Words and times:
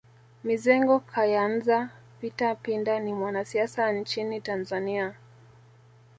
Mizengo 0.43 0.95
Kayanza 0.99 1.89
Peter 2.19 2.57
Pinda 2.57 2.99
ni 2.99 3.13
mwanasiasa 3.13 3.91
nchini 3.91 4.41
Tanzania 4.41 5.15